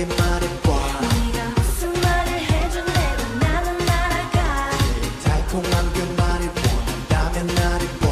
내게 0.00 0.14
말해봐. 0.14 1.00
네가 1.02 1.50
무슨 1.56 1.92
말을 2.00 2.32
해줘 2.40 2.80
내도 2.82 3.22
나는 3.38 3.76
날아가 3.84 4.70
달콤한 5.22 5.92
그 5.92 5.98
말을 6.16 6.48
원한다면 6.56 7.46
나를 7.54 7.86
봐. 7.98 8.06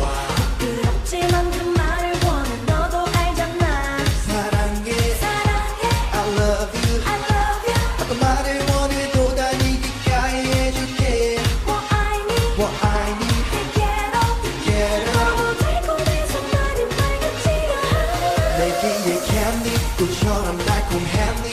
부럽지만 0.59 1.51
그 1.51 1.57
말을 1.79 2.13
원해 2.27 2.51
너도 2.67 3.07
알잖아. 3.17 4.05
사랑해. 4.27 4.93
사랑해. 5.15 5.83
I 6.13 6.29
love 6.37 6.77
you. 6.77 7.01
I 7.07 7.17
love 7.25 7.65
you. 7.73 7.81
어떤 8.03 8.21
말을 8.21 8.47
원해도 8.71 9.35
다 9.35 9.51
네게까지 9.53 10.37
해줄게. 10.37 11.39
What 11.67 11.85
I 11.95 12.21
need. 12.21 12.61
What 12.61 12.75
I 12.85 13.13
need. 13.13 13.49
Get 13.73 14.13
up 14.13 14.37
Get 14.63 15.09
up 15.09 15.17
너무 15.17 15.57
달콤해 15.57 16.27
손날이 16.27 16.79
빨갛지가 16.99 17.73
않아 17.97 18.59
내기의 18.59 19.09
캔디 19.25 19.67
꽃처럼 19.97 20.59
달콤했니 20.67 21.49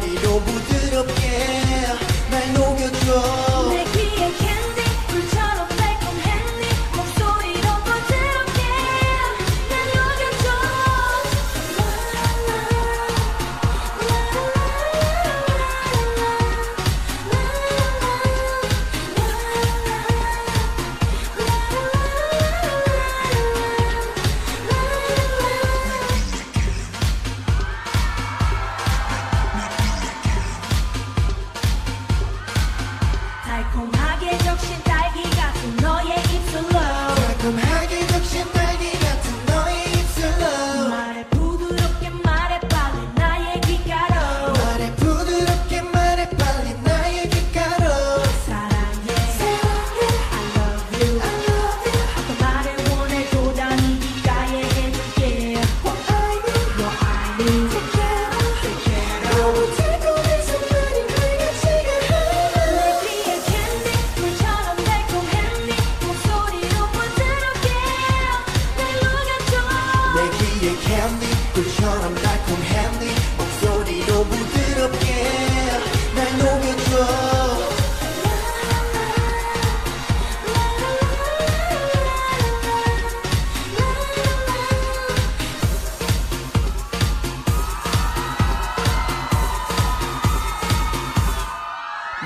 우리도 0.00 0.40
부드럽게. 0.44 1.69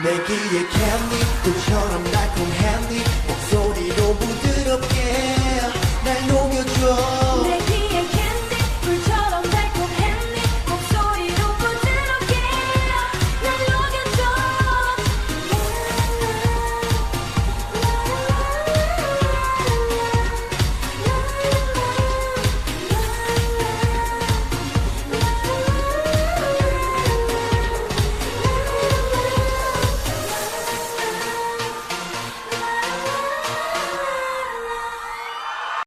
내 0.05 0.11
길에 0.25 0.69
캔디 0.69 1.17
그처럼 1.43 1.94